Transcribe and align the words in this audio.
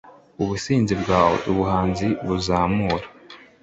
Ubusinzi 0.41 0.93
bwawe 1.01 1.37
Ubuhanzi 1.51 2.07
buzamura 2.25 3.05